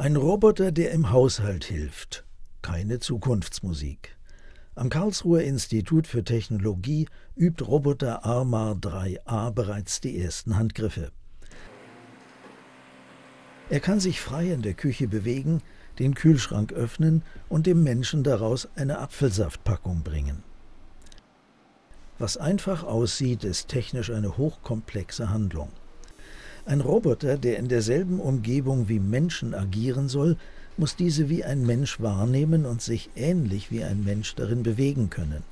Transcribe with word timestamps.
Ein 0.00 0.16
Roboter, 0.16 0.72
der 0.72 0.92
im 0.92 1.10
Haushalt 1.10 1.64
hilft. 1.64 2.24
Keine 2.62 3.00
Zukunftsmusik. 3.00 4.16
Am 4.74 4.88
Karlsruher 4.88 5.42
Institut 5.42 6.06
für 6.06 6.24
Technologie 6.24 7.06
übt 7.36 7.62
Roboter 7.62 8.24
Armar 8.24 8.76
3A 8.76 9.50
bereits 9.50 10.00
die 10.00 10.18
ersten 10.18 10.56
Handgriffe. 10.56 11.12
Er 13.68 13.80
kann 13.80 14.00
sich 14.00 14.22
frei 14.22 14.50
in 14.50 14.62
der 14.62 14.72
Küche 14.72 15.06
bewegen, 15.06 15.60
den 15.98 16.14
Kühlschrank 16.14 16.72
öffnen 16.72 17.22
und 17.50 17.66
dem 17.66 17.82
Menschen 17.82 18.24
daraus 18.24 18.70
eine 18.76 19.00
Apfelsaftpackung 19.00 20.02
bringen. 20.02 20.42
Was 22.18 22.38
einfach 22.38 22.84
aussieht, 22.84 23.44
ist 23.44 23.68
technisch 23.68 24.10
eine 24.10 24.38
hochkomplexe 24.38 25.28
Handlung. 25.28 25.68
Ein 26.66 26.80
Roboter, 26.80 27.36
der 27.36 27.58
in 27.58 27.68
derselben 27.68 28.20
Umgebung 28.20 28.88
wie 28.88 29.00
Menschen 29.00 29.54
agieren 29.54 30.08
soll, 30.08 30.36
muss 30.76 30.96
diese 30.96 31.28
wie 31.28 31.44
ein 31.44 31.66
Mensch 31.66 32.00
wahrnehmen 32.00 32.64
und 32.64 32.82
sich 32.82 33.10
ähnlich 33.16 33.70
wie 33.70 33.84
ein 33.84 34.04
Mensch 34.04 34.34
darin 34.34 34.62
bewegen 34.62 35.10
können. 35.10 35.42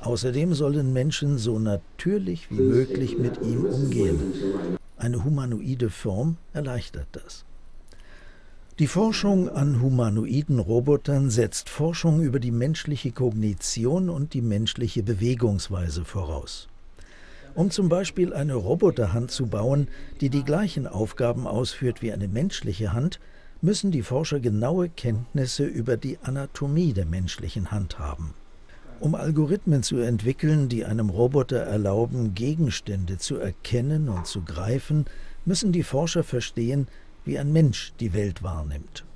Außerdem 0.00 0.54
sollen 0.54 0.92
Menschen 0.92 1.38
so 1.38 1.58
natürlich 1.58 2.50
wie 2.50 2.60
möglich 2.60 3.18
mit 3.18 3.40
ihm 3.42 3.64
umgehen. 3.64 4.78
Eine 4.96 5.24
humanoide 5.24 5.90
Form 5.90 6.36
erleichtert 6.52 7.08
das. 7.12 7.44
Die 8.78 8.86
Forschung 8.86 9.48
an 9.48 9.80
humanoiden 9.80 10.58
Robotern 10.58 11.30
setzt 11.30 11.70
Forschung 11.70 12.20
über 12.20 12.40
die 12.40 12.50
menschliche 12.50 13.10
Kognition 13.10 14.10
und 14.10 14.34
die 14.34 14.42
menschliche 14.42 15.02
Bewegungsweise 15.02 16.04
voraus. 16.04 16.68
Um 17.56 17.70
zum 17.70 17.88
Beispiel 17.88 18.34
eine 18.34 18.54
Roboterhand 18.54 19.30
zu 19.30 19.46
bauen, 19.46 19.88
die 20.20 20.28
die 20.28 20.44
gleichen 20.44 20.86
Aufgaben 20.86 21.46
ausführt 21.46 22.02
wie 22.02 22.12
eine 22.12 22.28
menschliche 22.28 22.92
Hand, 22.92 23.18
müssen 23.62 23.90
die 23.90 24.02
Forscher 24.02 24.40
genaue 24.40 24.90
Kenntnisse 24.90 25.64
über 25.64 25.96
die 25.96 26.18
Anatomie 26.22 26.92
der 26.92 27.06
menschlichen 27.06 27.70
Hand 27.70 27.98
haben. 27.98 28.34
Um 29.00 29.14
Algorithmen 29.14 29.82
zu 29.82 29.96
entwickeln, 29.96 30.68
die 30.68 30.84
einem 30.84 31.08
Roboter 31.08 31.56
erlauben, 31.56 32.34
Gegenstände 32.34 33.16
zu 33.16 33.36
erkennen 33.36 34.10
und 34.10 34.26
zu 34.26 34.42
greifen, 34.42 35.06
müssen 35.46 35.72
die 35.72 35.82
Forscher 35.82 36.24
verstehen, 36.24 36.88
wie 37.24 37.38
ein 37.38 37.54
Mensch 37.54 37.94
die 38.00 38.12
Welt 38.12 38.42
wahrnimmt. 38.42 39.06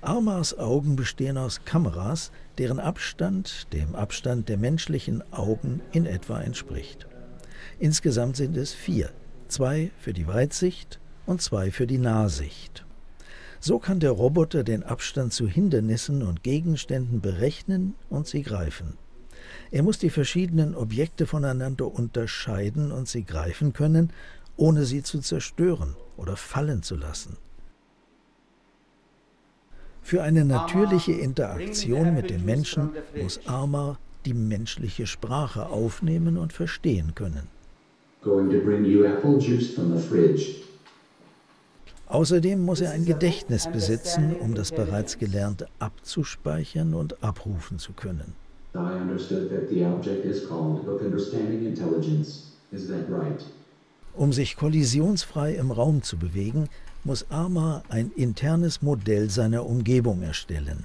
Armars 0.00 0.58
Augen 0.58 0.96
bestehen 0.96 1.38
aus 1.38 1.64
Kameras, 1.64 2.32
deren 2.58 2.80
Abstand 2.80 3.72
dem 3.72 3.94
Abstand 3.94 4.48
der 4.48 4.56
menschlichen 4.56 5.22
Augen 5.32 5.80
in 5.92 6.06
etwa 6.06 6.40
entspricht. 6.40 7.06
Insgesamt 7.78 8.36
sind 8.36 8.56
es 8.56 8.72
vier, 8.72 9.10
zwei 9.48 9.90
für 9.98 10.12
die 10.12 10.26
Weitsicht 10.26 11.00
und 11.26 11.42
zwei 11.42 11.70
für 11.70 11.86
die 11.86 11.98
Nahsicht. 11.98 12.84
So 13.60 13.78
kann 13.78 14.00
der 14.00 14.10
Roboter 14.10 14.64
den 14.64 14.82
Abstand 14.82 15.32
zu 15.32 15.46
Hindernissen 15.46 16.22
und 16.22 16.42
Gegenständen 16.42 17.20
berechnen 17.20 17.94
und 18.10 18.26
sie 18.26 18.42
greifen. 18.42 18.98
Er 19.70 19.82
muss 19.82 19.98
die 19.98 20.10
verschiedenen 20.10 20.74
Objekte 20.74 21.26
voneinander 21.26 21.86
unterscheiden 21.86 22.90
und 22.92 23.08
sie 23.08 23.24
greifen 23.24 23.72
können, 23.72 24.12
ohne 24.56 24.84
sie 24.84 25.02
zu 25.02 25.20
zerstören 25.20 25.94
oder 26.16 26.36
fallen 26.36 26.82
zu 26.82 26.96
lassen. 26.96 27.36
Für 30.02 30.22
eine 30.22 30.44
natürliche 30.44 31.12
Interaktion 31.12 32.14
mit 32.14 32.30
dem 32.30 32.44
Menschen 32.44 32.90
muss 33.14 33.46
Arma 33.46 33.98
die 34.26 34.34
menschliche 34.34 35.06
Sprache 35.06 35.66
aufnehmen 35.66 36.36
und 36.36 36.52
verstehen 36.52 37.14
können. 37.14 37.48
Außerdem 42.06 42.62
muss 42.62 42.80
er 42.82 42.90
ein 42.90 43.06
Gedächtnis 43.06 43.68
besitzen, 43.72 44.36
um 44.36 44.54
das 44.54 44.70
bereits 44.70 45.18
Gelernte 45.18 45.66
abzuspeichern 45.78 46.94
und 46.94 47.22
abrufen 47.22 47.78
zu 47.78 47.92
können. 47.94 48.34
Um 54.14 54.32
sich 54.32 54.56
kollisionsfrei 54.56 55.54
im 55.54 55.70
Raum 55.70 56.02
zu 56.02 56.18
bewegen, 56.18 56.68
muss 57.04 57.26
Arma 57.30 57.82
ein 57.88 58.12
internes 58.14 58.82
Modell 58.82 59.30
seiner 59.30 59.66
Umgebung 59.66 60.22
erstellen. 60.22 60.84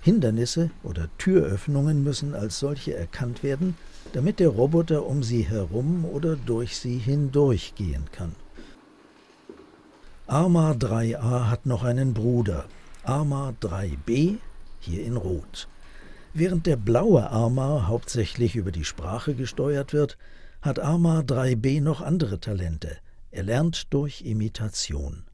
Hindernisse 0.00 0.70
oder 0.82 1.08
Türöffnungen 1.18 2.02
müssen 2.02 2.34
als 2.34 2.58
solche 2.58 2.94
erkannt 2.94 3.42
werden, 3.42 3.76
damit 4.12 4.40
der 4.40 4.48
Roboter 4.48 5.06
um 5.06 5.22
sie 5.22 5.42
herum 5.42 6.04
oder 6.04 6.36
durch 6.36 6.78
sie 6.78 6.98
hindurch 6.98 7.74
gehen 7.74 8.04
kann. 8.12 8.34
Arma 10.26 10.72
3a 10.72 11.48
hat 11.48 11.66
noch 11.66 11.84
einen 11.84 12.14
Bruder, 12.14 12.66
Arma 13.02 13.54
3b, 13.62 14.36
hier 14.80 15.04
in 15.04 15.16
Rot. 15.16 15.68
Während 16.34 16.66
der 16.66 16.76
blaue 16.76 17.30
Arma 17.30 17.86
hauptsächlich 17.86 18.54
über 18.54 18.70
die 18.70 18.84
Sprache 18.84 19.34
gesteuert 19.34 19.92
wird, 19.92 20.18
hat 20.60 20.78
Arma 20.78 21.20
3b 21.20 21.80
noch 21.80 22.02
andere 22.02 22.40
Talente. 22.40 22.98
Er 23.30 23.42
lernt 23.42 23.92
durch 23.92 24.22
Imitation. 24.22 25.24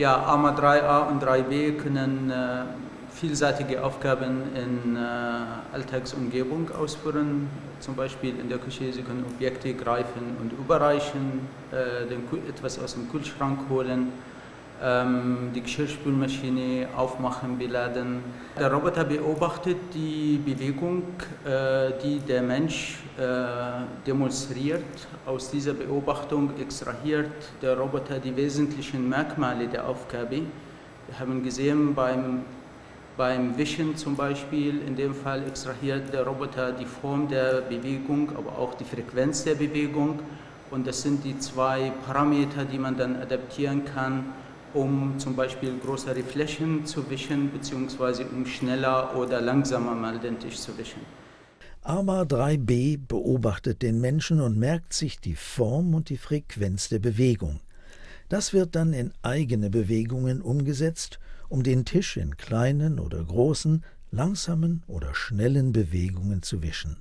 Ja, 0.00 0.16
Arma 0.16 0.54
3a 0.54 1.10
und 1.10 1.22
3b 1.22 1.76
können 1.76 2.30
äh, 2.30 2.62
vielseitige 3.14 3.84
Aufgaben 3.84 4.44
in 4.54 4.96
äh, 4.96 4.98
Alltagsumgebung 5.74 6.70
ausführen. 6.74 7.50
Zum 7.80 7.96
Beispiel 7.96 8.40
in 8.40 8.48
der 8.48 8.56
Küche, 8.56 8.90
Sie 8.94 9.02
können 9.02 9.26
Objekte 9.30 9.74
greifen 9.74 10.38
und 10.40 10.54
überreichen, 10.54 11.46
äh, 11.70 12.48
etwas 12.48 12.78
aus 12.78 12.94
dem 12.94 13.10
Kühlschrank 13.10 13.68
holen, 13.68 14.10
die 14.80 15.60
Geschirrspülmaschine 15.60 16.88
aufmachen, 16.96 17.58
beladen. 17.58 18.22
Der 18.58 18.72
Roboter 18.72 19.04
beobachtet 19.04 19.76
die 19.92 20.40
Bewegung, 20.42 21.02
äh, 21.44 21.90
die 22.02 22.18
der 22.20 22.40
Mensch 22.40 22.98
äh, 23.18 23.84
demonstriert. 24.06 24.82
Aus 25.26 25.50
dieser 25.50 25.74
Beobachtung 25.74 26.58
extrahiert 26.58 27.30
der 27.60 27.76
Roboter 27.76 28.18
die 28.18 28.34
wesentlichen 28.34 29.06
Merkmale 29.06 29.68
der 29.68 29.86
Aufgabe. 29.86 30.40
Wir 31.08 31.18
haben 31.18 31.42
gesehen 31.42 31.94
beim 31.94 32.44
beim 33.20 33.58
Wischen 33.58 33.96
zum 33.96 34.16
Beispiel, 34.16 34.80
in 34.86 34.96
dem 34.96 35.14
Fall 35.14 35.42
extrahiert 35.46 36.10
der 36.10 36.26
Roboter 36.26 36.72
die 36.72 36.86
Form 36.86 37.28
der 37.28 37.60
Bewegung, 37.60 38.30
aber 38.34 38.58
auch 38.58 38.72
die 38.72 38.84
Frequenz 38.84 39.44
der 39.44 39.56
Bewegung. 39.56 40.20
Und 40.70 40.86
das 40.86 41.02
sind 41.02 41.22
die 41.22 41.38
zwei 41.38 41.92
Parameter, 42.06 42.64
die 42.64 42.78
man 42.78 42.96
dann 42.96 43.16
adaptieren 43.16 43.84
kann, 43.84 44.32
um 44.74 45.18
zum 45.18 45.36
Beispiel 45.36 45.78
größere 45.78 46.22
Flächen 46.22 46.86
zu 46.86 47.08
wischen, 47.10 47.50
beziehungsweise 47.52 48.24
um 48.26 48.46
schneller 48.46 49.16
oder 49.16 49.40
langsamer 49.40 49.94
mal 49.94 50.18
den 50.18 50.38
Tisch 50.38 50.58
zu 50.58 50.76
wischen. 50.78 51.00
AMA 51.82 52.22
3b 52.22 53.00
beobachtet 53.08 53.82
den 53.82 54.00
Menschen 54.00 54.40
und 54.40 54.58
merkt 54.58 54.92
sich 54.92 55.18
die 55.18 55.34
Form 55.34 55.94
und 55.94 56.10
die 56.10 56.18
Frequenz 56.18 56.88
der 56.88 56.98
Bewegung. 56.98 57.60
Das 58.28 58.52
wird 58.52 58.76
dann 58.76 58.92
in 58.92 59.12
eigene 59.22 59.70
Bewegungen 59.70 60.42
umgesetzt 60.42 61.18
um 61.50 61.64
den 61.64 61.84
Tisch 61.84 62.16
in 62.16 62.36
kleinen 62.36 62.98
oder 62.98 63.22
großen, 63.22 63.84
langsamen 64.12 64.82
oder 64.86 65.14
schnellen 65.14 65.72
Bewegungen 65.72 66.42
zu 66.42 66.62
wischen. 66.62 66.96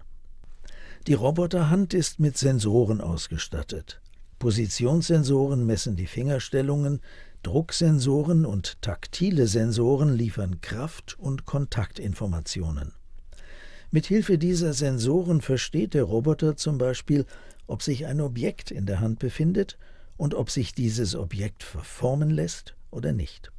Die 1.07 1.13
Roboterhand 1.13 1.93
ist 1.93 2.19
mit 2.19 2.37
Sensoren 2.37 2.99
ausgestattet. 2.99 4.01
Positionssensoren 4.39 5.65
messen 5.65 5.95
die 5.95 6.07
Fingerstellungen, 6.07 6.99
Drucksensoren 7.43 8.45
und 8.45 8.81
taktile 8.81 9.47
Sensoren 9.47 10.13
liefern 10.13 10.61
Kraft- 10.61 11.17
und 11.19 11.45
Kontaktinformationen. 11.45 12.93
Mit 13.91 14.05
Hilfe 14.05 14.37
dieser 14.37 14.73
Sensoren 14.73 15.41
versteht 15.41 15.93
der 15.93 16.03
Roboter 16.03 16.55
zum 16.55 16.77
Beispiel, 16.77 17.25
ob 17.65 17.81
sich 17.81 18.05
ein 18.05 18.21
Objekt 18.21 18.71
in 18.71 18.85
der 18.85 18.99
Hand 18.99 19.19
befindet 19.19 19.77
und 20.17 20.35
ob 20.35 20.49
sich 20.51 20.73
dieses 20.73 21.15
Objekt 21.15 21.63
verformen 21.63 22.29
lässt 22.29 22.75
oder 22.91 23.13
nicht. 23.13 23.51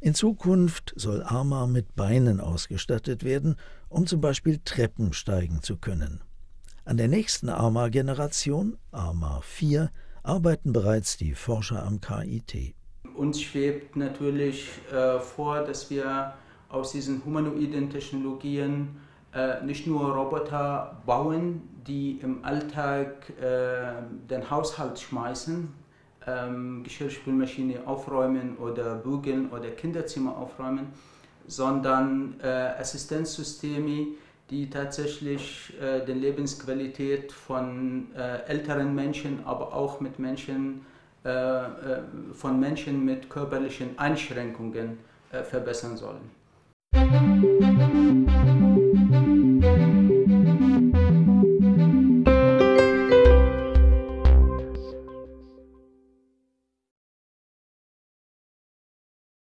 In 0.00 0.14
Zukunft 0.14 0.92
soll 0.96 1.22
Arma 1.22 1.68
mit 1.68 1.94
Beinen 1.94 2.40
ausgestattet 2.40 3.22
werden, 3.22 3.56
um 3.88 4.06
zum 4.06 4.20
Beispiel 4.20 4.60
Treppen 4.64 5.12
steigen 5.12 5.62
zu 5.62 5.76
können. 5.76 6.22
An 6.84 6.96
der 6.96 7.06
nächsten 7.06 7.48
Arma-Generation, 7.48 8.76
Arma 8.90 9.40
4, 9.42 9.92
arbeiten 10.22 10.72
bereits 10.72 11.16
die 11.16 11.34
Forscher 11.34 11.82
am 11.82 12.00
KIT. 12.00 12.74
Uns 13.14 13.40
schwebt 13.40 13.96
natürlich 13.96 14.68
äh, 14.92 15.18
vor, 15.18 15.60
dass 15.60 15.90
wir 15.90 16.34
aus 16.68 16.92
diesen 16.92 17.24
humanoiden 17.24 17.90
Technologien 17.90 18.96
äh, 19.34 19.62
nicht 19.64 19.86
nur 19.86 20.14
Roboter 20.14 21.02
bauen, 21.04 21.62
die 21.86 22.18
im 22.22 22.44
Alltag 22.44 23.30
äh, 23.40 24.02
den 24.30 24.48
Haushalt 24.50 24.98
schmeißen, 24.98 25.68
ähm, 26.26 26.82
Geschirrspülmaschine 26.84 27.86
aufräumen 27.86 28.56
oder 28.56 28.94
bügeln 28.96 29.50
oder 29.50 29.70
Kinderzimmer 29.70 30.36
aufräumen, 30.36 30.88
sondern 31.46 32.36
äh, 32.40 32.46
Assistenzsysteme, 32.46 34.06
die 34.52 34.68
tatsächlich 34.68 35.72
äh, 35.80 36.04
die 36.04 36.12
Lebensqualität 36.12 37.32
von 37.32 38.08
äh, 38.14 38.42
älteren 38.46 38.94
Menschen, 38.94 39.40
aber 39.46 39.72
auch 39.72 40.00
mit 40.00 40.18
Menschen, 40.18 40.84
äh, 41.24 41.30
äh 41.30 42.02
von 42.34 42.60
Menschen 42.60 43.04
mit 43.04 43.30
körperlichen 43.30 43.98
Einschränkungen 43.98 44.98
äh, 45.32 45.42
verbessern 45.42 45.96
sollen. 45.96 46.30
Musik 46.94 48.71